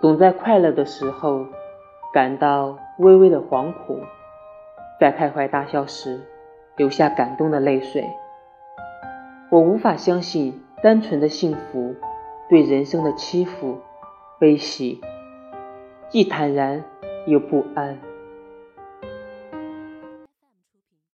[0.00, 1.46] 总在快乐的时候
[2.12, 4.00] 感到微微的惶恐
[5.00, 6.20] 在开怀大笑时
[6.76, 8.04] 流下感动的泪水。
[9.50, 11.94] 我无法相信单纯的幸福
[12.48, 13.78] 对人生的欺负
[14.38, 15.00] 悲喜
[16.08, 16.84] 既坦然
[17.26, 18.05] 又不安。